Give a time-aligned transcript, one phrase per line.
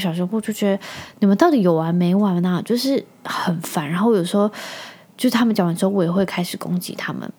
[0.00, 0.82] 小时候我就觉得
[1.20, 2.60] 你们到底有完没完呢？
[2.64, 3.88] 就是很烦。
[3.88, 4.50] 然后有时候
[5.16, 7.32] 就是他们讲完之后，我也会开始攻击他们。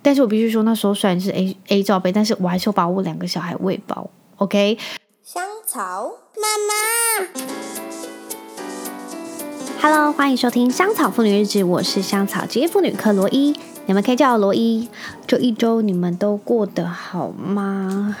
[0.00, 4.08] 但是我必须说，那时候虽然是 A A 罩杯，但是我还是要把我两个小孩喂饱。
[4.36, 4.78] OK，
[5.22, 7.28] 香草妈妈
[9.82, 13.54] ，Hello，欢迎收听香草妇女日志，我是香草职业妇女克罗伊，
[13.84, 14.88] 你们可以叫我罗伊。
[15.26, 18.16] 这一周你们都过得好吗？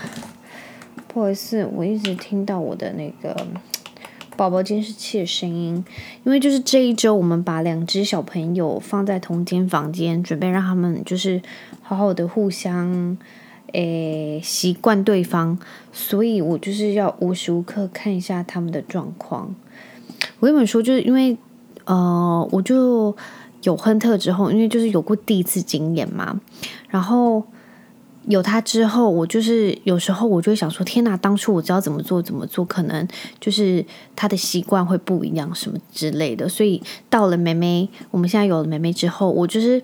[1.06, 3.34] 不好意思，我一直听到我的那个。
[4.38, 5.84] 宝宝监视器的声音，
[6.22, 11.42] 因为就是这一周，我们把两只小朋友放在同间房间，准备让他们就是
[11.82, 13.18] 好好的互相
[13.72, 15.58] 诶习惯对方，
[15.92, 19.52] 所以我就是要无时无刻看一下他们的状况。
[20.38, 21.36] 我跟你们说，就是因为
[21.86, 23.16] 呃，我就
[23.64, 26.40] 有亨特之后，因为就是有过第一次经验嘛，
[26.88, 27.42] 然后。
[28.28, 31.16] 有他之后，我就是有时候我就会想说：天哪！
[31.16, 33.08] 当初我知道怎么做怎么做，可能
[33.40, 33.82] 就是
[34.14, 36.46] 他的习惯会不一样，什么之类的。
[36.46, 39.82] 所以到了妹妹，我们现在有了妹妹之后，我就是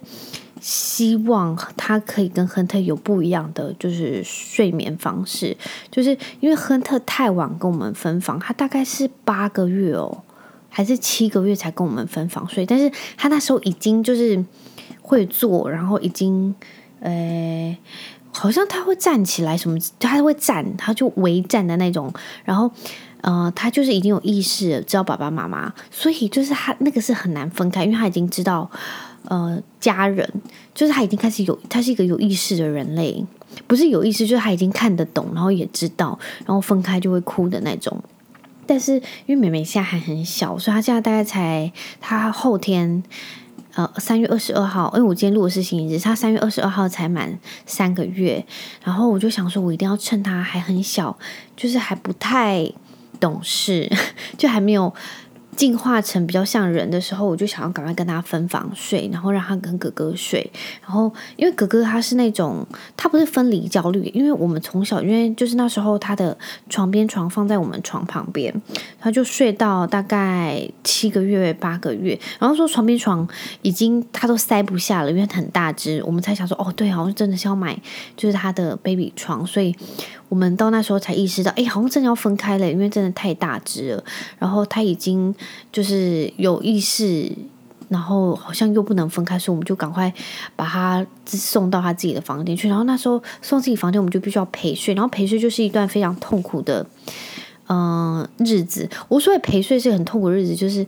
[0.61, 5.57] 希望他可以跟亨特有不一样的就是睡眠方式。
[5.91, 6.11] 就是
[6.41, 10.23] 因为亨特太晚跟我们分房，他大概是八个月哦，
[10.69, 12.67] 还是七个月才跟我们分房睡。
[12.67, 14.45] 但是他那时候已经就是
[15.01, 16.55] 会做，然后已经
[17.01, 17.75] 呃。
[18.37, 22.13] 好像他会站起来，什么他会站，他就围站的那种。
[22.45, 22.71] 然后，
[23.21, 28.69] 呃，他就是已经有意识，知道爸爸妈妈，所以就是他那个是很难分开，因为他已经知道，
[29.29, 30.29] 呃，家人
[30.75, 33.25] 就是他已经开始有，他是一个有意识的人类，
[33.67, 38.03] 不是有意识，就是他已经看得懂，然后也知道，然后分开就会哭的那种。
[38.67, 43.03] 但是因为妹妹现在还很小，所以她现在大概才，她后天。
[43.75, 48.45] 呃，三月二十二号，因为我今天录的是星期日，他三月二十二号才满三个月，
[48.85, 51.17] 然后我就想说，我一定要趁他还很小，
[51.57, 52.71] 就是还不太
[53.19, 53.91] 懂事，
[54.39, 54.93] 就还没有。
[55.57, 60.51] 进化成比较像人的时候，我就想要赶快跟他分房睡，然后让他跟哥哥睡。
[60.83, 62.67] 然后，因为哥哥他是那种，
[62.97, 66.37] 他不是分离焦虑，因为我们从小，因为就是那时候他的
[66.69, 68.53] 床边床放在我们床旁边，
[69.01, 72.19] 他就睡到大概七个月、八个月。
[72.39, 73.27] 然后说床边床
[73.63, 77.81] 已经他都塞不下了，因为很大只，我们才想说，哦，对，好像真的是要买
[78.17, 79.75] 就是他的 baby 床，所以。
[80.31, 84.05] 我们到那时候才意识到，哎，好像真的要分开了，因为真的太大只了。
[84.37, 85.33] 然后他已经
[85.73, 87.31] 就是有意识，
[87.89, 90.13] 然后好像又不能分开，所以我们就赶快
[90.57, 92.69] 把他送到他自己的房间去。
[92.69, 96.87] 然后那时候送自己房间，我们就必须要陪睡，然后陪睡就是一段非常痛苦的
[97.69, 98.89] 嗯、日子。
[99.09, 100.87] 我所谓陪睡是很痛苦的日子，就是。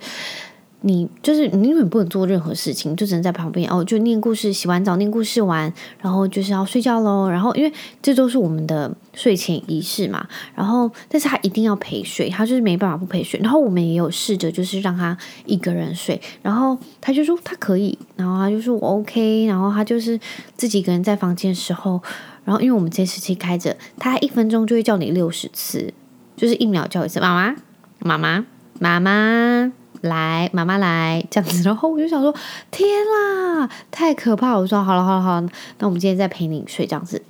[0.86, 7.28] 你就是你永远不能做任何事情，就只能在旁边哦，就念故事，洗完澡念故事完，然后就是要睡觉喽。
[7.28, 10.24] 然后因为这都是我们的睡前仪式嘛，
[10.54, 13.40] 然后但是他一定要陪睡，他就是没办法不陪睡。
[13.40, 20.16] 然后我们也有试着就是让他一个人睡，然后他就说他可以，然后他就说我 OK，然后他就是
[20.56, 22.00] 自己一个人在房间的时候，
[22.44, 25.92] 然后因为我们监视器开着，他一分钟就会叫你六十次，
[26.36, 27.56] 就是一秒叫一次，妈妈，
[27.98, 28.46] 妈妈，
[28.78, 29.72] 妈妈。
[30.02, 32.34] 来，妈妈来这样子，然后我就想说，
[32.70, 34.56] 天啦，太可怕！
[34.56, 35.48] 我说好了，好了，好了，
[35.78, 37.22] 那我们今天再陪你睡这样子，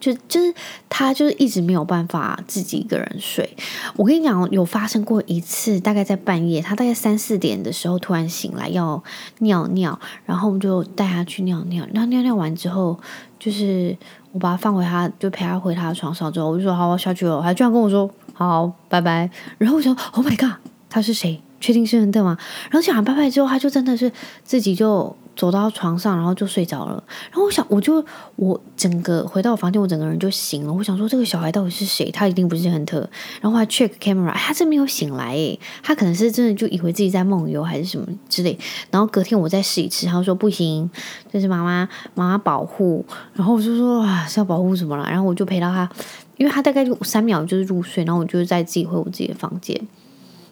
[0.00, 0.54] 就就是
[0.88, 3.56] 他就是一直没有办法自己一个人睡。
[3.96, 9.02] 我跟你讲，有发生过一次，大概在半夜，他大概三四点的时候突然醒来要
[9.38, 12.98] 尿尿，然后我们就带他去尿尿，然后尿尿完之后，
[13.38, 13.96] 就是
[14.32, 19.28] 我把他放回他，就陪他回他的床上之后，我就说好，我下去了，他居然跟我说好，拜拜。
[19.58, 21.42] 然后我想，Oh my god，他是谁？
[21.60, 22.36] 确定是亨特吗？
[22.70, 24.10] 然后讲完拜拜之后，他就真的是
[24.42, 27.02] 自己就走到床上，然后就睡着了。
[27.30, 28.04] 然后我想，我就
[28.36, 30.72] 我整个回到我房间，我整个人就醒了。
[30.72, 32.10] 我想说，这个小孩到底是谁？
[32.10, 32.98] 他一定不是亨特。
[33.40, 38.58] 然后我还 check camera，他真没有醒来诶，他可能是真的就以为自己在梦游还是什么之类。
[38.90, 40.90] 然后隔天我再试一次，他说不行，
[41.30, 43.04] 这是妈妈妈妈保护。
[43.34, 45.06] 然后我就说啊，是要保护什么了？
[45.08, 45.88] 然后我就陪到他，
[46.36, 49.78] 因为他大概就三秒就是入睡，然后我就再自己回我自己的房间。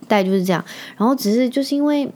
[0.08, 0.64] 带就是这样，
[0.96, 2.10] 然后只是就是因为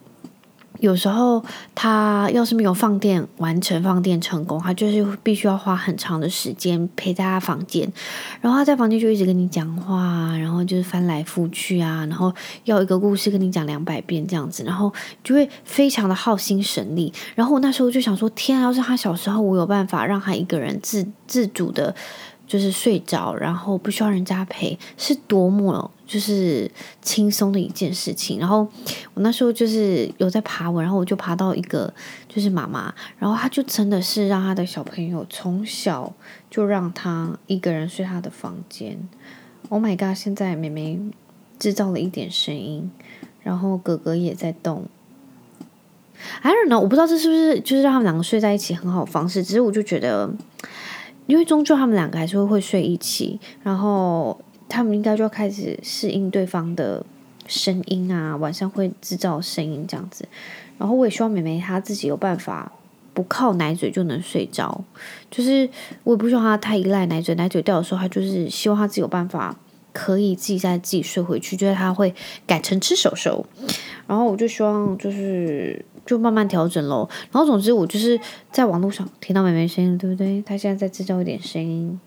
[0.80, 1.44] 有时候
[1.76, 7.88] 他要是没有放电完成放电成功，他就是必须要花很长的时间陪在他房间，
[8.40, 12.34] 然后他在房间就一直跟你讲话，然后就是翻来覆去啊，然后
[12.64, 17.12] 要一个故事跟你讲两百遍这样子，然后就会非常的耗心神力。
[17.36, 21.94] 然后我那时候就想说，天啊，要是他小时候我有办法让他一个人自自主的。
[22.52, 26.70] 就是睡着，然后不需要人家陪，是多么就是
[27.00, 28.38] 轻松的一件事情。
[28.38, 28.68] 然后
[29.14, 31.90] 我那时候就是有在爬文，然后我就爬到一个
[32.28, 36.12] 就是妈妈，然后她就真的是让她的小朋友从小
[36.50, 38.98] 就让他一个人睡他的房间。
[39.70, 40.14] Oh my god！
[40.14, 41.00] 现在妹妹
[41.58, 42.90] 制造了一点声音，
[43.42, 44.84] 然后哥哥也在动。
[46.42, 50.30] I don't know，我不知道这是不是就是让他们两个睡在一起很好方式，只是我就觉得，
[51.26, 57.04] 因为终究他们两个还是会睡一起，然后他们应该就开始适应对方的
[57.46, 60.26] 声音啊，晚上会制造声音这样子。
[60.78, 62.72] 然后我也希望妹妹她自己有办法
[63.14, 64.82] 不靠奶嘴就能睡着，
[65.30, 65.68] 就是
[66.02, 69.56] 我也不希望她太依赖奶嘴，奶嘴掉的时候，她就是希望她自己有办法
[69.92, 72.14] 可以自己再自己睡回去，就是他会
[72.46, 73.46] 改成吃手手。
[74.06, 75.84] 然后我就希望就是。
[76.04, 77.08] 就慢慢调整咯。
[77.30, 78.18] 然后总之，我就是
[78.50, 80.42] 在网络上听到妹妹声音，对不对？
[80.42, 82.00] 她现在在制造一点声音，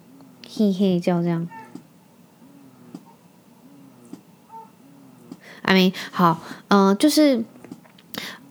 [0.53, 1.47] 嘿嘿叫这样。
[5.61, 7.45] I mean，好，嗯、就是。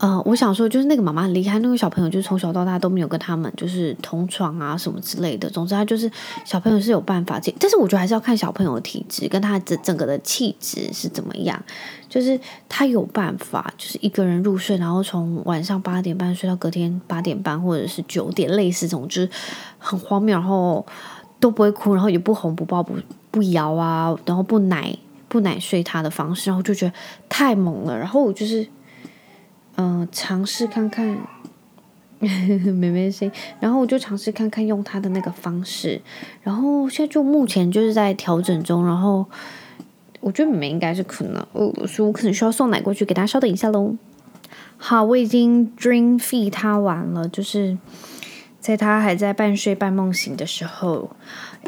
[0.05, 5.49] 呃，我想说，就是那个妈妈很厉害，那个小朋友就是从小到大都没有跟他们就是同床啊什么之类的。
[5.49, 6.11] 总之，他就是
[6.45, 11.59] 小朋友是有办法，但是我觉得还是要看小朋友的体质跟他整整个的气质是怎么样。
[12.06, 19.31] 就是他有办法，就是一个人入睡，然后从晚上八点半睡到隔天八点半或者是九点，类似这种，就是
[19.79, 20.85] 很荒谬，然后
[21.41, 22.93] 都不会哭，然后也不哄不抱不
[23.31, 24.95] 不摇啊，然后不奶
[25.31, 26.93] 不奶睡他的方式，然后就觉得
[27.31, 27.97] 太猛了。
[27.97, 28.69] 然后我就是。
[29.76, 31.19] 嗯、尝试看看
[32.21, 36.00] 妹妹声音，然后我就尝试看看用他的那个方式，
[36.43, 39.26] 然后现在就目前就是在调整中，然后
[40.21, 43.97] 我觉得妹妹应该是可能，我，所以我可能需要送奶过去，给大家稍等一下喽。
[44.76, 47.77] 好，我已经 dream feed 他完了，就是
[48.64, 51.11] 在她还在半睡半梦醒的时候。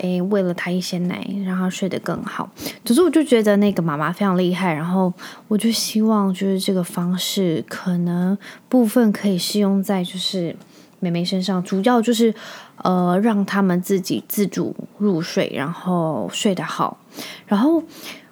[0.02, 2.50] 诶，喂了他一些奶，让他睡得更好。
[2.84, 4.70] 只是，我就觉得那个妈妈非常厉害。
[4.70, 5.10] 然后，
[5.48, 8.37] 我就希望就是这个方式，可能
[8.69, 10.54] 部分可以适用在就是
[11.00, 11.62] 妹妹身上。
[11.62, 12.34] 主要就是
[12.82, 16.99] 呃，让他们自己自主入睡，然后睡得好。
[17.46, 17.82] 然后，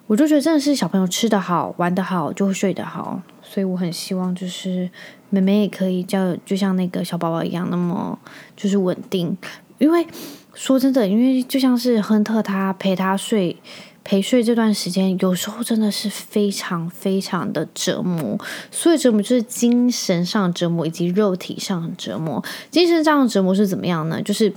[0.05, 3.19] 我就觉得真的是小朋友吃得好、玩得好，就会睡得好。
[3.55, 4.89] 所以，我很希望就是
[5.29, 8.19] 妹妹也可以叫，就像那个小宝宝一样，那么
[8.57, 9.37] 就是稳定，
[9.77, 10.05] 因为。
[10.53, 13.57] 说真的，因为就像是亨特他陪他睡
[14.05, 18.39] 陪睡这段时间，有时候真的是非常非常的折磨。
[18.71, 22.41] 所以折磨就是精神上折磨以及肉体上折磨。
[22.71, 24.21] 精神上的折磨是怎么样呢？
[24.21, 24.53] 就是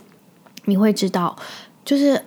[0.67, 1.37] 你会知道，
[1.85, 2.23] 就是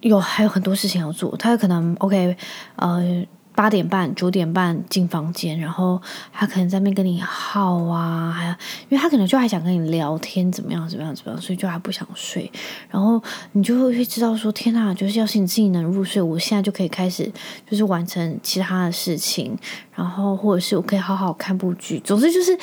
[0.00, 1.36] 有还有很多事情要做。
[1.36, 2.36] 他可能 OK，
[2.76, 3.26] 呃。
[3.54, 6.00] 八点半、九点半进房间，然后
[6.32, 8.46] 他可能在那边跟你耗啊，还
[8.88, 12.50] 因为他可能就还想跟你聊天，怎么样、怎么样、怎么样，所以就还不想睡。
[12.90, 13.22] 然后
[13.52, 17.30] 你就会知道说：“天哪，就是要是你自己能入睡，我现在就可以开始，
[17.68, 19.56] 就是完成其他的事情，
[19.94, 22.00] 然后或者是我可以好好看部剧。
[22.00, 22.58] 总之就是。”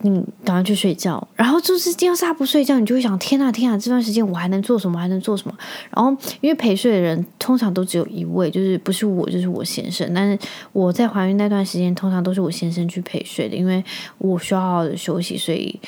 [0.00, 4.98] 你赶快去睡觉，然后就是，要是他不睡觉，你就会想：天啊，天啊，这段时间我还能做什么？
[4.98, 5.54] 还能做什么？
[5.90, 6.10] 然后，
[6.40, 10.12] 因为陪睡的人通常都只有一位，就是不是我，就是我先生。
[10.14, 10.38] 但是
[10.72, 13.82] 我在怀孕那段时间，通常都是我先生去陪睡的，因为
[14.18, 15.80] 我需要好休息，所以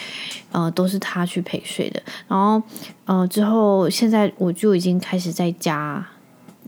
[0.53, 2.03] 呃，都是他去陪睡的。
[2.27, 2.63] 然后，
[3.05, 6.07] 呃，之后现在我就已经开始在家。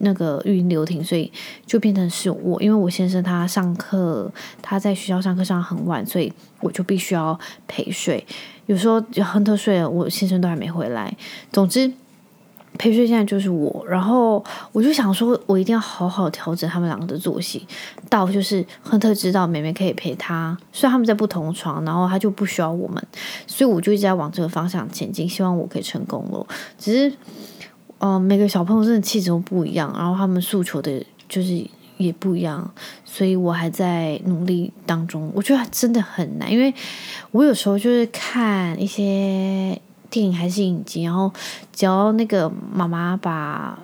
[0.03, 1.31] 那个语音留停，所以
[1.67, 4.31] 就变成是我，因为我先生他上课，
[4.63, 7.39] 他在学校上课上很晚，所以我就必须要
[7.69, 8.27] 陪睡。
[8.67, 11.15] 有时候亨特睡了，我先生都还没回来。
[11.53, 11.93] 总之，
[12.79, 13.85] 陪睡现在就是我。
[13.87, 14.43] 然后
[14.73, 17.67] 我就想说，我一定要好好调整他们两个的作息，
[18.09, 23.03] 到就是亨特知道妹妹可以陪他，虽然他们在不同床，然后他就不需要我们，
[23.47, 26.47] 所以我就一直在往这个方向前进，希望我可以成功了。
[26.79, 27.13] 只是。
[28.01, 31.65] 哦、每个小朋友真的气质都不一样，然后他们诉求的就是
[31.97, 32.69] 也不一样，
[33.05, 35.31] 所以我还在努力当中。
[35.35, 36.75] 我觉得真的很难，因为
[37.31, 39.81] 我有时候就是看一些
[40.11, 41.31] 电影还是影集，然后
[41.73, 43.79] 只要那个妈妈把。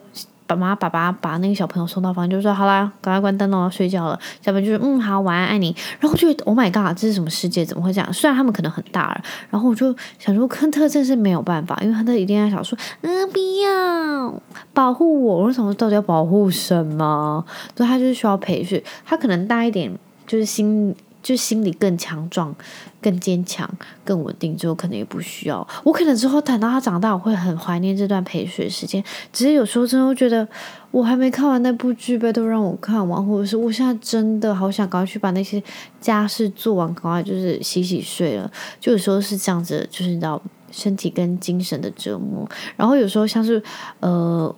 [0.47, 7.65] 爸妈、爸爸把那个小朋友送到房间，就说：“好啦，赶快关灯了，睡觉了。”小朋友就说：“嗯，好，晚安，爱你。”然后就：“Oh my god，这是什么世界？
[7.65, 15.75] 怎么会这样？”虽然他们可能很大了，然后我就想说，亨特真是没有办法，因为亨特一定要想说：“嗯，不要保护我。”我说：“什么？
[15.75, 17.45] 到底要保护什么？”
[17.76, 19.93] 所以他就是需要培训，他可能大一点，
[20.26, 20.95] 就是心。
[21.26, 22.54] 就心理更强壮、
[23.02, 23.68] 更坚强、
[24.04, 25.66] 更稳定之后，可能也不需要。
[25.83, 29.02] 我可能之后等到他长大，我会很怀念这段陪睡时间。
[29.33, 30.47] 只是有时候真的会觉得，
[30.92, 35.61] 我还没看完那部剧，呗，都让我看完，或者是我现在真的好想赶快去把那些
[36.00, 38.49] 家事做完，赶快就是洗洗睡了。
[38.78, 40.40] 就有时候是这样子，就是你知道
[40.71, 42.49] 身体跟精神的折磨。
[42.76, 43.61] 然后有时候像是
[43.99, 44.54] 呃。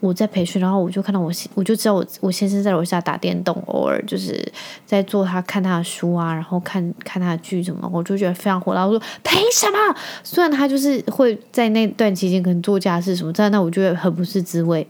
[0.00, 4.42] 我在培训，然后我就看到我，我就知道我我先生在楼下打电动，偶尔就是
[4.84, 8.84] 在做他看他的书啊，然后看看他的剧什么，我就觉得非常火大。
[8.84, 9.96] 我说凭什么？
[10.24, 14.86] 虽然他就是会在那段期间可能做家事什么，但那我觉得很不是滋味。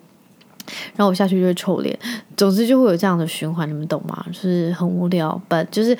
[0.94, 1.98] 然后我下去就会臭脸。
[2.36, 4.24] 总之就会有这样的循环，你们懂吗？
[4.28, 5.96] 就是很无聊本就是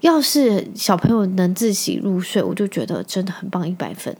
[0.00, 4.16] 要是小朋友能自己入睡，我就觉得真的很棒，一百分。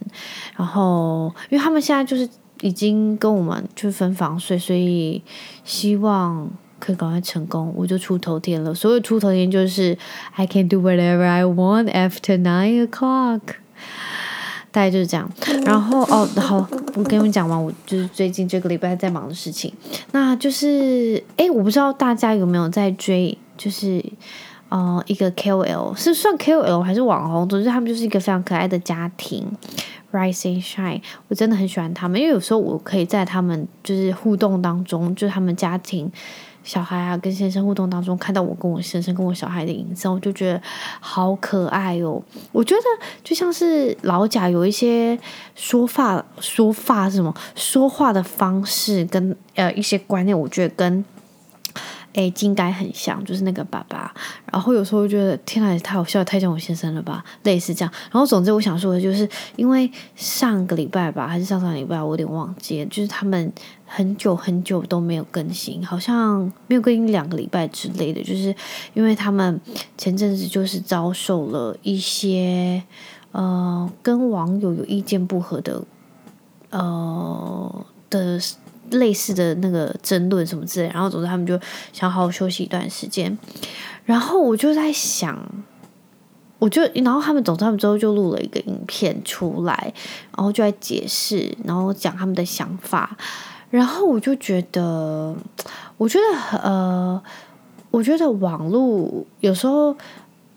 [0.55, 2.29] 然后因为他们现在就是
[2.61, 5.23] 已经跟我们就分房睡，所以
[5.65, 6.51] 希望。
[6.79, 8.73] 可以赶快成功，我就出头天了。
[8.75, 9.97] 所谓出头天就是
[10.35, 13.41] I can do whatever I want after nine o'clock，
[14.71, 15.29] 大概就是这样。
[15.65, 19.73] 然后哦，好，我跟你们讲完，我就是最近这个礼拜在忙的事情。
[20.13, 24.05] 那就是，诶，我不知道大家有没有在追，就是
[24.69, 27.49] 呃，一个 KOL 是算 KOL 还是网红？
[27.49, 29.47] 总之，他们就是一个非常可爱的家庭
[30.13, 31.03] ，Rise and Shine。
[31.29, 36.11] 我真的很喜欢他们，因为有时候我可以在他们就是互动当中，就是他们家庭。
[36.65, 40.61] 小孩啊，跟先生互动当中，看到我跟我先生跟我小孩的影子，我就觉得
[40.99, 42.21] 好可爱哦。
[42.51, 42.83] 我觉得
[43.23, 45.17] 就像是老贾有一些
[45.55, 51.05] 说话说话是什么说话的方式跟呃一些观念，我觉得跟。
[52.17, 54.13] 诶，金该很像，就是那个爸爸。
[54.51, 57.93] 然后有时候觉得天哪，太好笑，太像我先生了吧，类似这样。
[58.11, 63.53] 然后总之我想说的就是，因为上个礼拜吧，还是上上礼拜，我有点忘记了，就是他们
[63.85, 68.23] 很久很久都没有更新，好像没有更新两个礼拜之类的。
[68.23, 68.55] 就是
[68.95, 69.61] 因为他们
[69.99, 72.83] 前阵子就是遭受了一些
[73.33, 75.85] 呃跟网友有意见不合的
[76.71, 78.41] 呃的。
[78.91, 81.59] 类似的那个争论什么之类，然后总之他们就
[81.93, 83.37] 想好好休息一段时间，
[84.05, 85.39] 然后我就在想，
[86.59, 89.93] 我就然后他们总之他们之后就录了一个影片出来，
[90.37, 93.17] 然后就在解释，然后讲他们的想法，
[93.71, 95.35] 然后我就觉得，
[95.97, 97.23] 我觉得呃，
[97.91, 99.97] 我觉得网络有时候，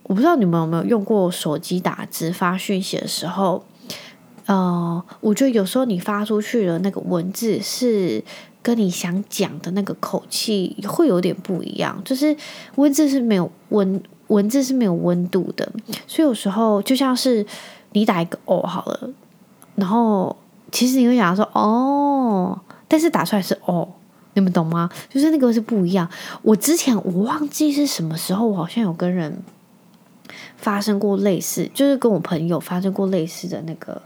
[0.04, 3.64] 我不知道你们有没有用过手机打字发讯息的时候。
[4.50, 8.24] 呃，我觉得有时候你发出去的那个文字是
[8.64, 12.36] 跟你想讲的那个口气会有点不一样，就是
[12.74, 15.72] 文字是没有温，文字是没有温度的，
[16.08, 17.46] 所以有时候就像是
[17.92, 19.12] 你打一个哦好了，
[19.76, 20.36] 然后
[20.72, 23.88] 其实你会想说哦，但是打出来是哦，
[24.34, 24.90] 你们懂吗？
[25.10, 26.10] 就是那个是不一样。
[26.42, 29.44] 我之前我忘记是什么时候，我好像有跟人
[30.58, 34.02] 发生过类似，就是跟我朋友发生过类似的那个。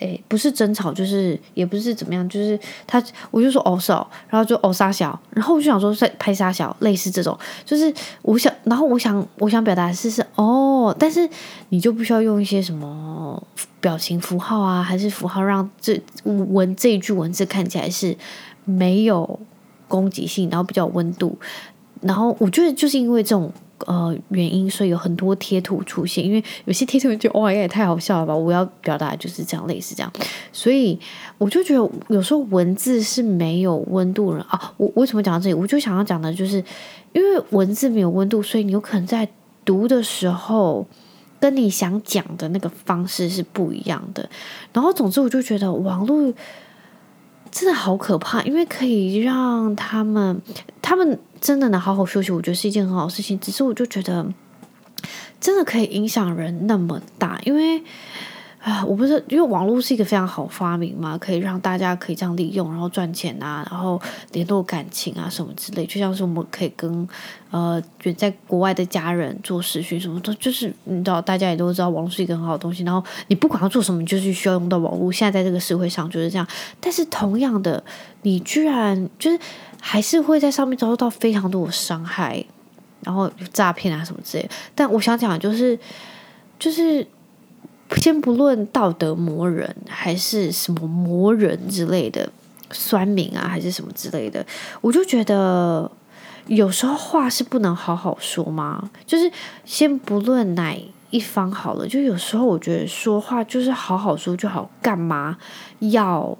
[0.00, 11.28] 诶，不是争吵，就是也不是怎么样，就是他，我就说哦少，然后就哦杀小，然后我就想说在拍杀小，类似这种，就是我想，然后我想，我想表达的是是哦，但是
[11.70, 13.42] 你就不需要用一些什么
[13.80, 18.16] 表情符号啊，还是符号让这文这一句文字看起来是
[18.64, 19.38] 没有
[19.88, 21.36] 攻击性，然后比较有温度，
[22.00, 23.52] 然后我觉得就是因为这种。
[23.86, 28.34] 呃，原因，所以有很多贴图出现，因为有些贴图就哇，也太好笑了吧！
[28.34, 30.12] 我要表达就是这样，类似这样，
[30.52, 30.98] 所以
[31.38, 34.72] 我就觉得有时候文字是没有温度的啊。
[34.76, 35.54] 我为什么讲到这里？
[35.54, 36.62] 我就想要讲的就是，
[37.12, 39.28] 因为文字没有温度，所以你有可能在
[39.64, 40.86] 读的时候，
[41.38, 44.28] 跟你想讲的那个方式是不一样的。
[44.72, 46.32] 然后，总之，我就觉得网络。
[47.50, 50.38] 真的好可怕，因为可以让他们，
[50.82, 53.38] 他们真的能好好休息，我觉得是一件很好的事情。
[53.40, 54.26] 只是我就觉得，
[55.40, 57.82] 真的可以影响人那么大，因为。
[58.60, 63.98] 啊，我不是因为网络是一个非常好发明嘛，可以让大家可以这样利用，然后赚钱啊，然后
[64.32, 67.08] 联络感情啊什么之类，就像是我们可以跟
[67.52, 72.82] 呃远在国外的家人做视讯什么的，就是你知道，大家也都知道网络是一个很好的东西。
[72.82, 75.10] 然后你不管要做什么，你就是需要用到网络。
[75.10, 76.46] 现在在这个社会上就是这样。
[76.80, 77.82] 但是同样的，
[78.22, 79.38] 你居然就是
[79.80, 82.44] 还是会在上面遭受到非常多的伤害，
[83.02, 84.50] 然后诈骗啊什么之类。
[84.74, 85.78] 但我想讲的就是，
[86.58, 87.06] 就是。
[87.96, 92.30] 先不论道德魔人还是什么魔人之类的，
[92.70, 94.44] 酸民啊还是什么之类的，
[94.82, 95.90] 我就觉得
[96.48, 98.90] 有时候话是不能好好说吗？
[99.06, 99.32] 就是
[99.64, 100.76] 先不论哪
[101.08, 105.38] 一方好了，就有时候我觉得说话就是好好说就好，干嘛
[105.78, 106.36] 要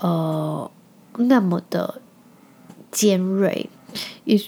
[0.00, 0.68] 呃
[1.18, 2.02] 那么的
[2.98, 3.68] 尖锐？
[4.24, 4.40] 也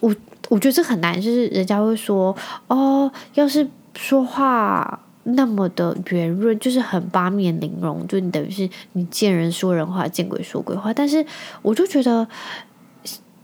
[0.00, 0.14] 我
[0.48, 5.00] 我觉得这很难，就是人家会说哦，要是说话。
[5.28, 10.94] 那么的圆润，就是很八面玲珑，就你等于是你见人说人话，见鬼说鬼话。
[10.94, 11.26] 但是
[11.62, 12.24] 我就觉得，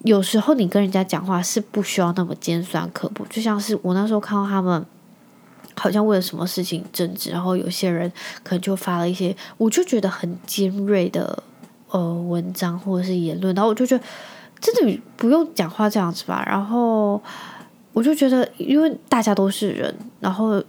[0.04, 3.26] 有时候你跟人家讲话是不需要那么尖酸刻薄。
[3.28, 4.86] 就像是我那时候看到他们
[5.74, 8.08] 好像为了什么事情争执，然后有些人
[8.44, 11.42] 可能就发了一些，我就觉得很尖锐的
[11.92, 14.04] 呃文章或者是言论，然后我就觉得
[14.60, 16.44] 真的不用讲话这样子吧。
[16.44, 17.22] 然后
[17.92, 20.60] 我就觉得，因为大家都是人，然后。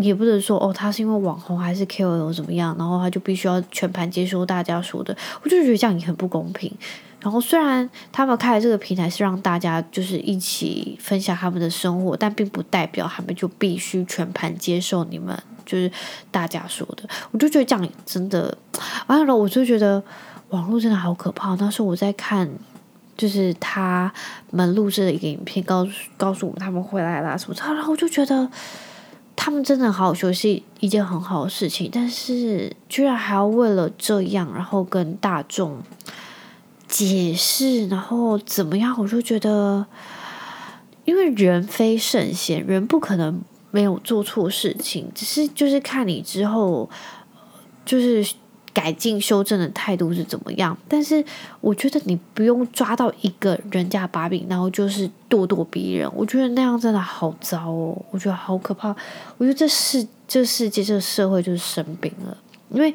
[0.00, 6.72] 也不能说哦，他是因为网红还是 KOL 怎么样，然后他就必须要全盘接受大家说的，我就觉得这样也很不公平。
[7.20, 15.90] 然后虽然他们开的这个平台是让大家就是一起分享他们的生活，但并不代表他们就必须全盘接受你们就是
[16.30, 17.02] 大家说的。
[17.32, 18.56] 我就觉得这样真的，
[19.08, 20.00] 完了，我就觉得
[20.50, 21.54] 网络真的好可怕。
[21.56, 22.50] 那时候我在看，
[23.16, 24.12] 就是他
[24.50, 28.50] 们录制的一个影片，告诉告诉我们他们回来了什么，然后我就觉得。
[29.40, 35.78] 他们真的好好学习，一件很好的事情，但是居然还要为了这样，然后跟大众
[36.88, 38.96] 解释，然后怎么样？
[38.98, 39.86] 我就觉得，
[41.04, 43.40] 因为人非圣贤，人不可能
[43.70, 46.90] 没有做错事情，只是就是看你之后，
[47.84, 48.34] 就是。
[48.78, 50.78] 改进修正的态度是怎么样？
[50.86, 51.24] 但是
[51.60, 56.08] 我觉得你不用抓到一个人家把柄，然后就是咄咄逼人。
[56.14, 58.94] 我觉得那样真的好糟哦，我觉得好可怕。
[59.36, 62.36] 我觉得这世这世界这个社会就是生病了，
[62.70, 62.94] 因为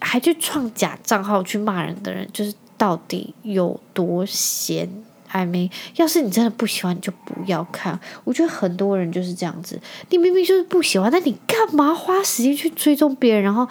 [0.00, 4.88] 还去创假账号去骂人的人，就是到底有多闲
[5.28, 8.00] ？I mean，要是你真的不喜欢，你就不要看。
[8.24, 13.68] 我觉得很多人就是这样子，你明明就是不喜欢，那你干嘛花时间去追踪别人，然后？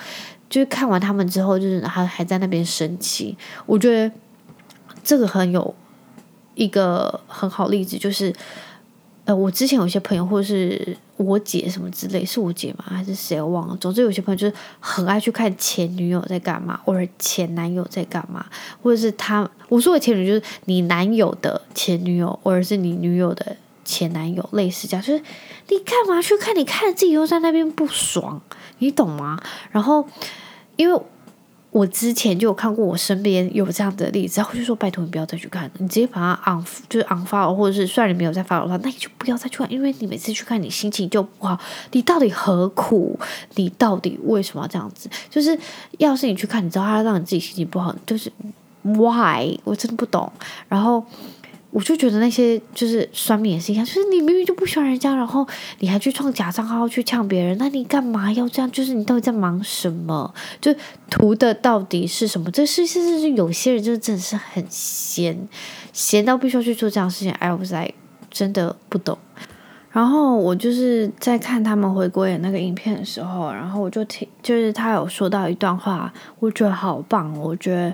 [0.50, 3.38] 就是看完他们之后，就是还还在那边生气。
[3.66, 4.14] 我觉得
[5.04, 5.74] 这个很有
[6.54, 8.34] 一个很好例子，就是
[9.26, 12.86] 呃，我之前有些朋友，或者是我姐什么之类，是我姐吗？
[12.88, 13.42] 还是谁？
[13.42, 13.76] 我忘了。
[13.78, 18.46] 总之有些朋友就是很爱去看前女友在干嘛，或者前男友在干嘛，
[18.84, 25.04] 或者是他我说的前女友就是你男友的前女友，或者是你女友的前男友，类似这样。
[25.04, 25.24] 就是
[25.70, 26.56] 你干嘛去看？
[26.56, 28.42] 你看自己又在那边不爽。
[28.80, 29.40] 你懂吗？
[29.72, 30.06] 然后，
[30.76, 31.02] 因为
[31.72, 41.60] 我之前就有看过，我身边有这样的例子，然后就说：“拜托你不要再去看，你直接把它 un 就是 unfollow，或者是虽然你没有在 follow 的话，那你就不要再去看，因为你每次去看，你心情就不好。
[41.92, 43.20] 你到底何苦？
[43.56, 45.10] 你到底为什么要这样子？
[45.30, 45.58] 就是
[45.98, 48.32] 要是你去看，你知道他让你自己心情不好，就是
[48.84, 49.58] why？
[49.66, 50.32] 我真的不懂。
[50.70, 51.04] 然后。
[51.76, 55.46] 我就觉得那些就是酸民也是一样，就是你明明就不喜欢人家，然后
[55.80, 58.72] 你还去创假账号去呛别人，那你干嘛要这样？
[58.72, 60.34] 就是你到底在忙什么？
[60.62, 60.74] 就
[61.10, 62.50] 图的到底是什么？
[62.50, 65.38] 这是是是是有些人就真的是很闲，
[65.92, 67.32] 闲到必须要去做这样的事情。
[67.34, 67.96] I was like，
[68.32, 69.18] 真的不懂。
[69.92, 77.94] 然后我就是在看他们回归的那个影片的时候，然后我就听，就是他有说到一段话，我觉得好棒，我觉得。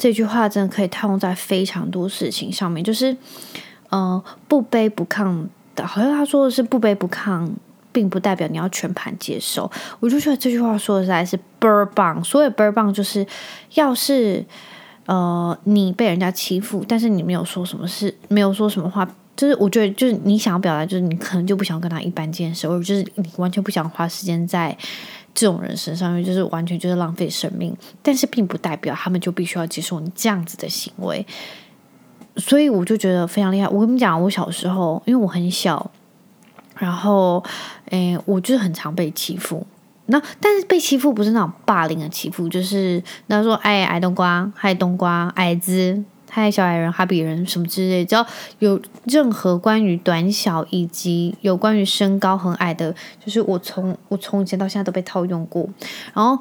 [0.00, 3.14] 这句话真的可以套用在非常多事情上面，就是，
[3.90, 7.46] 呃，不卑不亢的，好像他说的是不卑不亢，
[7.92, 9.70] 并不代表你要全盘接受。
[10.00, 13.26] 我就觉得这句话说的实在是倍儿棒，所以倍儿棒就是，
[13.74, 14.42] 要是
[15.04, 24.74] 呃你被人家欺负，但是你没有说什么事，没有说什么话，就是我觉得就是你想要表达，就是你可能就不想跟他一般见识，或者就是你完全不想花时间在。
[25.34, 31.26] 这种人身上面就是完全就是浪费生命，但是并不代表他们就必须要接受你这样子的行为，
[32.36, 33.68] 所以我就觉得非常厉害。
[33.68, 35.90] 我跟你讲，我小时候因为我很小，
[36.76, 37.42] 然后
[37.90, 39.66] 诶，我就是很常被欺负。
[40.06, 46.02] 那但是被欺负不是那种霸凌的欺负，就是那说哎矮冬瓜，嗨冬瓜，矮子。
[46.30, 48.24] 太小矮人、哈比人什么之类，只要
[48.60, 55.68] 有任何关于短小以及有关于身高很矮的，就是我从我从前到现在都被套用过。
[56.14, 56.38] 然后，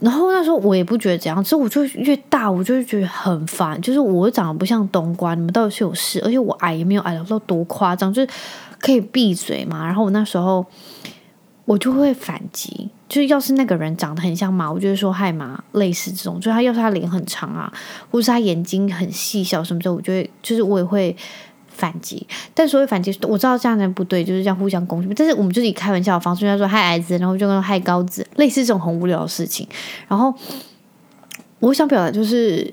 [0.00, 3.80] 然后那时候我也不觉得怎样，之后我就越大，我就觉得很烦。
[3.80, 6.20] 就是我长得不像冬瓜，你们到底是有事？
[6.24, 8.28] 而且我矮也没有矮到多夸张，就是
[8.80, 9.86] 可以闭嘴嘛。
[9.86, 10.66] 然后我那时候。
[11.68, 16.36] 我就会反击，就是要是那个人长得很像马，我就会说嗨马，类似这种。
[16.36, 17.72] 就是他要是他脸很长啊，
[18.10, 21.16] 或是他眼睛很细小什么的，我就会就是我也会
[21.68, 22.26] 反击。
[22.54, 25.12] 但所谓反击，我知道这样子不对，就是这样互相攻击。
[25.14, 29.66] 但是我们就是以开玩笑的方式，就说嗨矮子，然后就跟嗨高子，类似这种很无聊的事情。
[30.06, 30.34] 然后
[31.60, 32.72] 我想表达就是。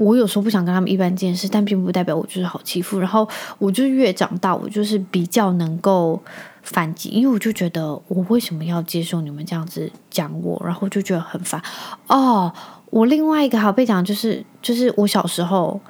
[0.00, 2.98] 我有时候不想跟他们一般见识，但并不代表我就是好欺负。
[2.98, 3.28] 然后
[3.58, 6.18] 我就越长大，我就是比较能够
[6.62, 11.60] 反击，因为我就觉得我为什么要接受你们这样子讲我，然后就觉得很烦。
[12.06, 12.52] 哦，
[12.90, 15.80] 我另外一个好被讲就是，就是我小时候，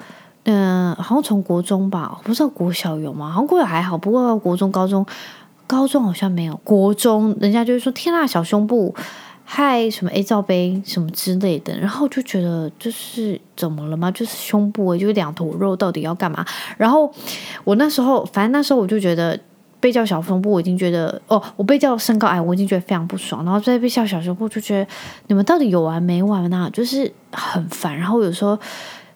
[0.44, 3.30] 嗯、好像从国中吧，不知道国小有吗？
[3.30, 5.04] 好像国小还好，不过国中、高中，
[5.66, 6.56] 高中好像没有。
[6.64, 8.94] 国中人家就是说天呐，小胸部。
[9.52, 14.08] 嗨，什么 A 罩杯什么之类的，然后就觉得就是怎么了吗？
[14.12, 16.46] 就是胸部，就是两坨肉，到底要干嘛？
[16.76, 17.12] 然后
[17.64, 19.36] 我那时候，反正那时候我就觉得
[19.80, 23.44] 被叫小胸部，我已经觉得哦，我被叫身高矮，我已经觉得非常不爽。
[23.44, 24.86] 然后再被叫小胸部，就觉得
[25.28, 26.70] 你们到底有完没完呢？
[26.72, 27.96] 就是很烦。
[27.96, 28.58] 然后有时候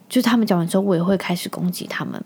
[0.09, 2.20] 就他们讲完之后，我也会开始攻击他们。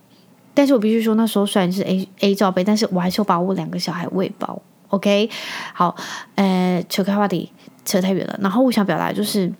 [0.54, 4.62] 但是我必须说，那时候虽然是 A A 罩杯，但是我还是把我两个小孩喂饱。
[4.88, 5.28] OK，
[5.74, 5.94] 好，
[6.34, 7.52] 呃，扯开话题
[7.84, 8.38] 扯太远了。
[8.40, 9.52] 然后我想表达就是，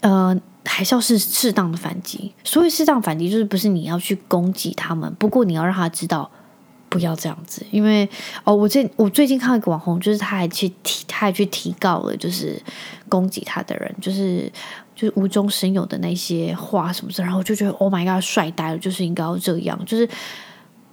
[0.00, 2.32] 呃，还是要是适当的反击。
[2.44, 6.30] 所谓适当反击，就是不是你要去攻击他们，不过你要让他知道
[6.88, 7.64] 不要这样子。
[7.70, 8.08] 因为
[8.44, 12.60] 哦，我最我最近看到一个网红，就是他还去提，他还去提告了，就是
[13.08, 14.50] 攻击他的人，就是
[14.94, 17.22] 就是无中生有的那些话什么的。
[17.22, 20.08] 然后就觉得，Oh my God，帅呆了，就是应该要这样，就是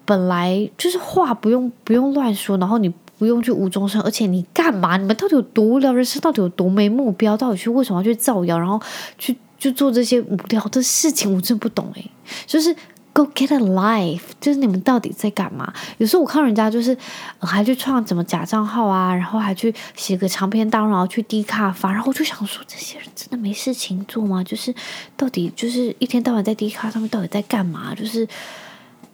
[0.06, 2.94] 本来就是话不用不用乱说，然后你。
[3.18, 4.98] 不用去无中生，而且你干嘛？
[4.98, 5.94] 你们到底有多无聊？
[5.94, 7.38] 人生到底有多没目标？
[7.38, 8.60] 到底去为什么要去造谣？
[8.60, 8.78] 然后
[9.18, 11.34] 去去做这些无聊的事情？
[11.34, 12.12] 我真不懂诶，
[12.46, 12.76] 就是
[13.16, 15.74] Go get a life，就是你们到底在干嘛？
[16.00, 16.96] 有时候我看人家就是
[17.40, 24.44] 还去创什么假账号啊，然后还去写个长篇大论，然后去低卡发，然后我就想说，这些人真的没事情做吗？
[24.44, 24.76] 就是
[25.16, 27.96] 到底就是一天到晚在低卡上面到底在干嘛？
[27.96, 28.28] 就是。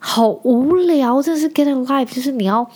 [0.04, 2.68] 好无聊，这是 get a life，就是你要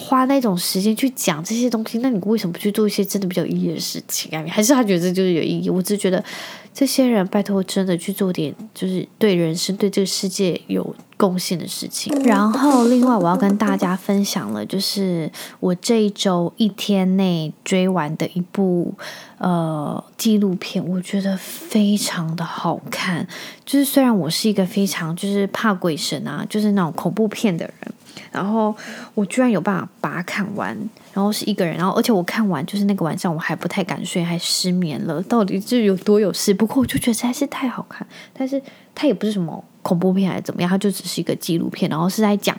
[0.00, 4.44] 花那种时间去讲这些东西，那你为什么不去做一些真的比较有意义的事情啊？
[4.48, 5.68] 还是他觉得这就是有意义？
[5.68, 6.24] 我只是觉得
[6.72, 12.16] 这些人拜托真的去做点，就是对人生、对这个世界有贡献的事情。
[12.22, 18.94] 然后，另外我要跟大家分享了，就是我这一周一天内追完的一部
[19.38, 23.26] 呃纪录片，我觉得非常的好看。
[23.64, 27.92] 就是虽然我是一个非常就是怕鬼神啊，就是那种恐怖片的人，
[28.30, 28.74] 然后
[29.14, 30.76] 我居然有办法把它看完，
[31.12, 35.22] 然后是一个人，然后而且我看完就是那个晚上我还不太敢睡，还失眠了。
[35.22, 36.52] 到底是有多有事？
[36.54, 38.60] 不过我就觉得实在是太好看，但是
[38.94, 39.64] 它也不是什么。
[39.80, 40.68] 恐怖片还是怎么样？
[40.68, 42.54] 它就只是一个纪录片，然后是在讲，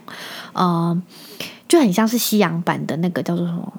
[0.53, 0.99] 呃，
[1.67, 3.71] 就很像是西洋版的那个叫做什么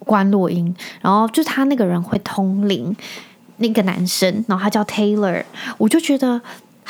[0.00, 2.94] 观落英，然后就他那个人会通灵，
[3.58, 5.42] 那个男生，然后他叫 Taylor，
[5.78, 6.38] 我就觉得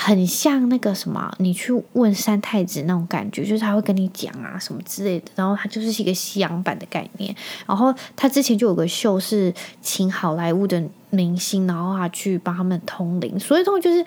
[0.01, 7.35] 很像那个什么，你去问三太子那种感觉，就是他会跟你讲啊什么之类的，然后他就是一个西洋版的概念，
[7.67, 10.81] 然后他之前就有个秀是请好莱坞的
[11.11, 14.05] 明星，然后他去帮他们通灵，所以这种就是。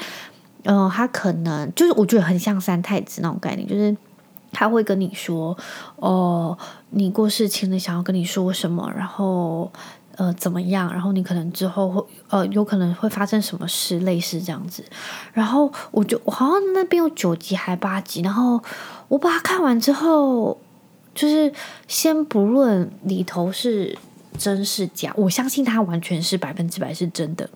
[0.64, 3.98] 嗯、呃，他可能就是我觉得很像三太子那种概念，就是
[4.52, 5.58] 他会跟你说，
[5.96, 6.56] 哦，
[6.92, 9.72] 你过世前的想要跟你说什么，然后
[10.17, 14.84] 呃怎么样，然后你可能之后会呃有可能会发生什么事，类似这样子。
[15.34, 18.62] 然后我就我好像那边有九集还八集，然后
[19.08, 20.58] 我把它看完之后，
[21.13, 21.52] 就是
[21.88, 23.97] 先不论里头是
[24.38, 27.50] 真是假，我相信它完全是百分之百是真的。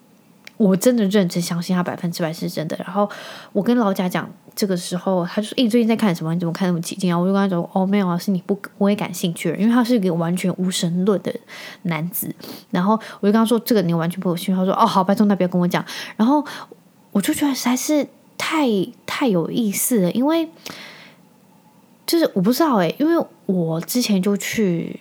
[0.57, 2.77] 我真的认真相信他百分之百是真的。
[2.77, 3.09] 然后
[3.51, 6.33] 我跟老贾讲这个时候，他就说：“诶，最近在看什么？
[6.33, 11.35] 你怎么看那么起劲啊？”我就跟他说：“哦，没有啊，是你不我也感兴趣了，因为他是一个完全无神论的
[11.83, 12.33] 男子。”
[12.71, 15.83] 然后我就跟他说：“这个你完全不有兴趣。”他说：“哦，好，拜托，那不要跟我讲。”
[16.15, 16.45] 然后
[17.11, 18.67] 我就觉得实在是太
[19.05, 20.49] 太有意思了，因为
[22.07, 24.99] 就是我不知道诶，因为我之前就去。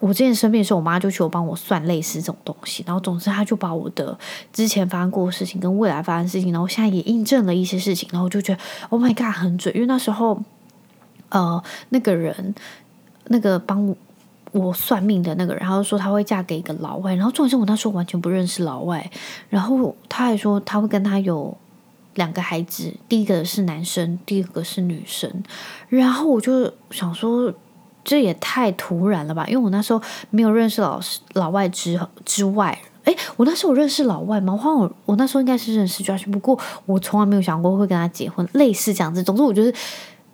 [0.00, 4.18] 我之前生病的时候，我妈就去我帮我算类似这种东西，然后总之她就把我的
[4.50, 10.42] 之前发生过的事情跟未来发生的事情，然后现在也印证了一些事情，然后我就觉得 Oh my God 很准，因为那时候
[11.28, 12.54] 呃那个人
[13.26, 13.94] 那个帮
[14.52, 19.10] 我算命的那个人，他就说他会嫁给一个老外，然后重点是我那时候完全不认识老外，
[19.50, 21.54] 然后他还说他会跟他有
[22.14, 25.44] 两个孩子，第一个是男生，第二个是女生，
[25.90, 27.52] 然后我就想说。
[28.10, 29.46] 这也太突然了吧！
[29.46, 34.52] 因为我那时候没有认识老师老外之之外，诶，我那时候我认识老外吗？
[34.52, 39.22] 我好像我我那时候应该是认识 Josh，不过我从来没有想过会跟他结婚，类似这样子。
[39.22, 39.72] 总之，我就是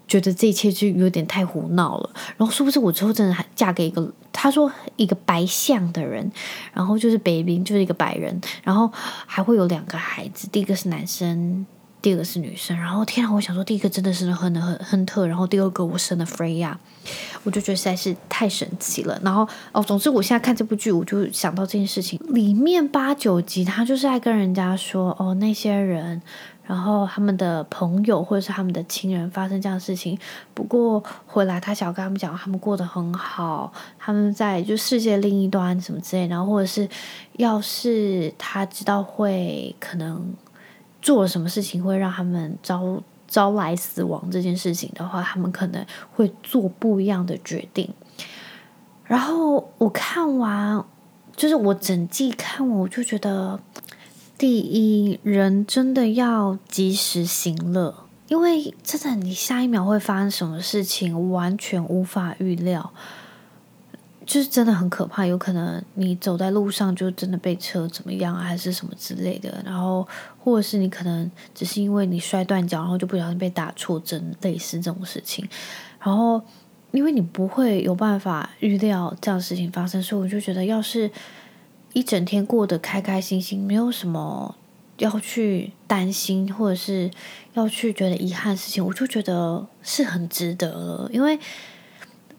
[0.09, 2.09] 觉得这一切就有点太胡闹了。
[2.39, 6.33] 然后，是不是我之后真的还嫁给一个他说一个白相的人，
[6.73, 8.91] 然后就是北冰，就是一个白人，然后
[9.27, 11.67] 还会有两个孩子，第一个是男生。
[12.07, 16.73] 第二个是女生，然后天啊，我想说第一个真的是很很亨特，然后第二个我生了 Freya，
[17.43, 19.21] 我就觉得实在是太神奇了。
[19.25, 26.23] 然后哦，总之我现在看这部剧，我就想到这件事情，里面八九集他就是在跟人家说哦，那些人，
[26.63, 30.17] 然后他们的朋友或者是他们的亲人发生这样的事情，
[30.55, 36.89] 不过回来他想要跟他们讲，他们过得很好，他们在就世界另一端什么之类，然后或者是
[37.33, 40.33] 要是他知道会可能。
[41.07, 47.89] 做了什么事情会让他们招招来死亡这件事情的话，他们可能会做不一样的决定。
[49.05, 50.85] 然后我看完，
[51.37, 53.61] 就是我整季看完，我就觉得，
[54.37, 57.95] 第一，人真的要及时行乐，
[58.27, 62.93] 因为真的你下一秒会发生什么事情，完全无法预料。
[64.27, 69.63] 就是真的很可怕，有可能你走在路上就真的被车怎么样啊，还是什么之类的。
[69.65, 70.07] 然后，
[70.43, 75.49] 或者是你可能只是因为你摔断脚，然后就不小心被打错针，类似这种事情。
[76.01, 76.43] 然后，
[76.91, 81.09] 因为你不会有办法预料这样的事情发生，所以我就觉得，要是
[81.93, 84.57] 一整天过得开开心心，没有什么
[84.99, 87.11] 要去担心或者是
[87.55, 91.09] 要去觉得遗憾的事情，我就觉得是很值得了。
[91.13, 91.39] 因为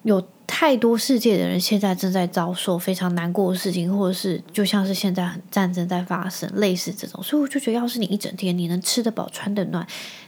[0.04, 9.86] 有太多世界的人现在正在遭受非常难过的事情，或者是就像是现在很战争在发生，类似这种，所以我就觉得，要是你一整天你能吃得饱、穿得暖。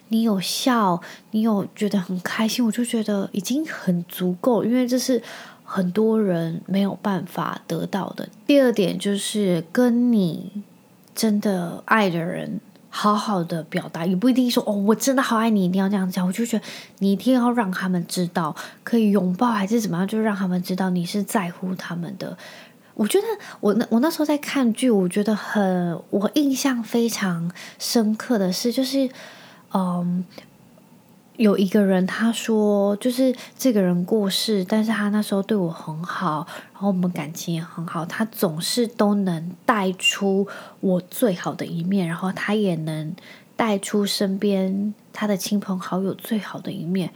[0.09, 0.99] 你有笑，
[1.31, 5.21] 你有觉得很开心，我就觉得已经很足够，因为这是
[5.63, 8.27] 很多人没有办法得到的。
[8.45, 10.51] 第二点就是跟你
[11.13, 16.27] 真的爱的人好好的表达，也不一定说哦，我真的好爱你，一定要这样讲。
[16.27, 16.65] 我就觉得
[16.99, 22.37] 你一定要让他们知道，可以拥抱还是怎么样，就让他们知道你是在乎他们的。
[22.95, 23.25] 我觉得
[23.59, 29.09] 我那我那时候在看剧，我觉得很我印象非常深刻的是，就是。
[29.71, 30.25] 嗯，
[31.39, 40.45] 有一个人他说，就是这个人过世，但是他那时候对我很好，然后我们感情也很好，他总是都能带出
[40.81, 43.15] 我最好的一面，然后他也能
[43.55, 47.09] 带出身边他的亲朋好友最好的一面，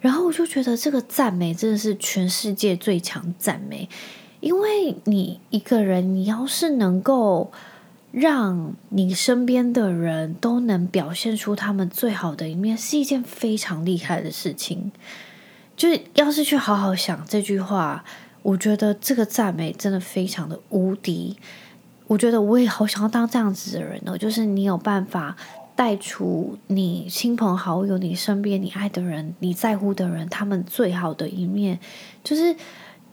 [0.00, 3.90] 然后我就觉得这个赞美真的是全世界最强赞美，
[4.40, 7.52] 因为你一个人，你要是能够。
[8.16, 14.90] 让你身边的人都能表现出他们最好的一面，是一件非常厉害的事情。
[15.76, 18.02] 就是要是去好好想这句话，
[18.40, 21.36] 我觉得这个赞美真的非常的无敌。
[22.06, 25.36] 我觉得我也好想要当这样子的人哦，就是你有办法
[25.74, 31.78] 带出你亲朋好友、你身边你爱的人、你在乎的人他们最好的一面，
[32.24, 32.56] 就是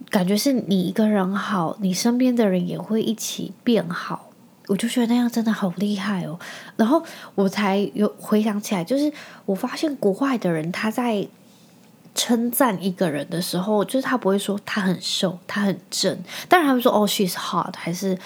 [0.10, 4.30] 感觉是你一个人好，你身边的人也会一起变好。
[4.67, 6.39] 我就觉得那样真的好厉害哦，
[6.78, 7.04] 然后
[7.36, 9.12] 我才有回想起来，就是
[9.45, 11.28] 我发现国外的人他在
[12.15, 18.17] 称赞一个人的时候，就是他不会说他很瘦，他很正，当然他们说哦，she's hot，还是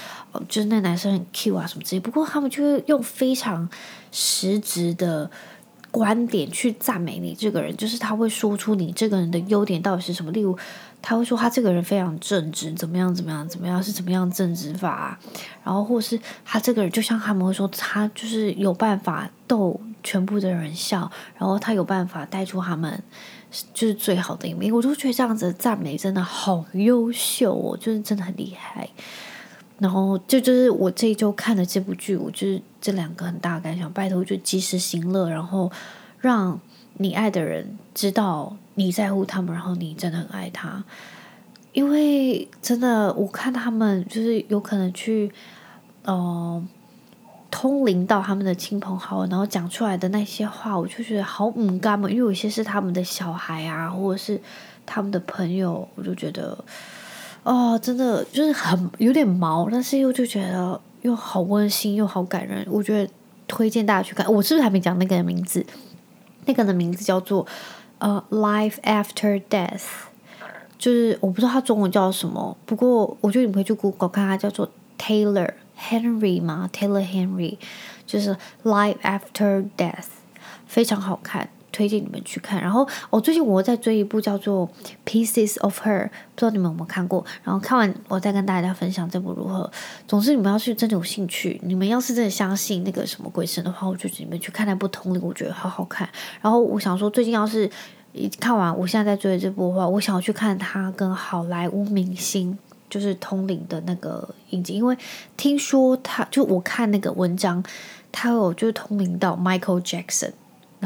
[0.47, 1.99] 就是那男生很 cute 啊什么之类。
[1.99, 3.67] 不过他们就会用非常
[4.11, 5.31] 实质的
[5.89, 10.57] 观点去赞美你这个人，就是他会说出你这个人的优点到底是什么，例如。
[11.01, 15.19] 他会说他这个人非常正直，怎么样怎么样怎么样是怎么样正直法啊？
[15.63, 23.01] 然后或是他这个人就像他们会说，他就是有办法逗全部的人笑，然后他有办法带出他们
[23.73, 24.73] 就是最好的一面。
[24.73, 28.89] 我就觉得这样子的赞美真的好优秀哦，就是真的很厉害。
[29.79, 35.71] 然后这就，就是我这一周看的这部剧，我就是这两个很大的感想，拜托就及时行乐，然后
[36.19, 36.59] 让
[36.95, 38.57] 你爱的人知道。
[38.79, 40.83] 你在乎他们，然后你真的很爱他，
[41.73, 45.31] 因为真的，我看他们就是有可能去，
[46.03, 46.63] 呃，
[47.49, 52.07] 通灵到他们的亲朋好友，然后讲出来的那些话，我就觉得好唔甘嘛。
[52.07, 54.39] 因为有些是他们的小孩啊，或者是
[54.85, 56.55] 他们的朋友，我就觉得，
[57.41, 62.63] 哦，真的就是很有点毛，但是又就觉得又好温馨又好感人。
[62.69, 63.11] 我觉得
[63.47, 64.31] 推荐大家去看。
[64.31, 65.65] 我是不是还没讲那个人名字？
[66.45, 67.43] 那个人的名字叫做。
[67.99, 69.83] 呃、，Life After Death，
[70.77, 77.57] 就是我不知道它中文叫什么，不过我觉得你们可以去 Google 看，它叫做 Taylor Henry 嘛，Taylor Henry，
[78.05, 80.05] 就是 Life After Death，
[80.67, 82.59] 非常好看，推荐你们去看。
[82.59, 84.67] 然后我、哦、最近我在追一部叫做
[85.05, 87.23] Pieces of Her，不知道你们有没有看过？
[87.43, 89.69] 然后看完我再跟大家分享这部如何。
[90.07, 96.09] 总之你们要是真的有兴趣，你们要是真的相信那个什么鬼神的话，我就你们去看那部《通灵》，我觉得好好看。
[96.41, 97.69] 然后我想说，最近要是。
[98.13, 102.57] 一看完，我现在在追的这部的话，我想要去看他跟好莱坞明星
[102.89, 104.97] 就是通灵的那个影集，因为
[105.35, 107.63] 听说他就我看那个文章，
[108.11, 110.31] 他有就是通灵到 Michael Jackson，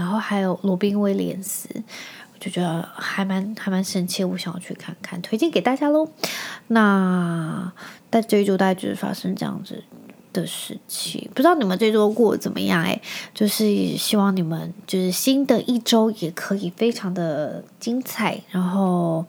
[0.02, 6.10] 然后还有罗宾威廉斯，我就觉得还蛮还蛮神奇，我想要去看看，推荐给大家喽。
[6.70, 7.72] 那
[8.10, 9.84] 在这一周大概就是发生这样子
[10.34, 12.82] 的事情，不知道你们这周过得怎么样？
[12.84, 13.00] 哎，
[13.36, 19.24] 就是希望你们就是新的一周也可以非常的精彩，然后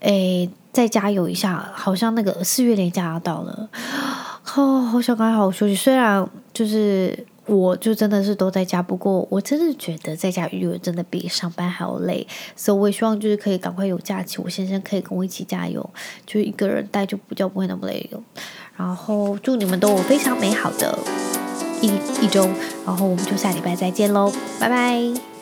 [0.00, 1.70] 诶，再加油一下。
[1.72, 3.68] 好像那个四月连假要到了，
[4.56, 5.76] 哦，好想赶快好好休息。
[5.76, 12.26] 虽然就是我就真的是都在家，不过我真的觉得在家育儿真的比上班还要累，
[12.56, 15.88] 所以我也希望就是可以赶快有假期，我先生可以跟我一起加油，
[16.26, 18.22] 就一个人带就比较不会那么累了。
[18.76, 20.98] 然后祝你们都有非常美好的
[21.80, 21.88] 一
[22.22, 22.48] 一周，
[22.86, 25.33] 然后我们就下礼拜再见喽，拜拜。